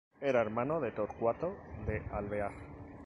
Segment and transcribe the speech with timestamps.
[0.19, 1.55] Era hermano de Torcuato
[1.85, 2.53] de Alvear.